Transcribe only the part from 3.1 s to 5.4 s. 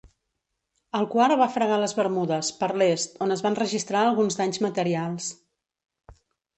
on es van registrar alguns danys materials.